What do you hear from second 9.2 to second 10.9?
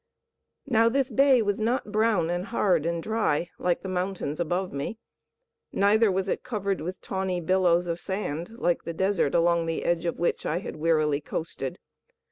along the edge of which I had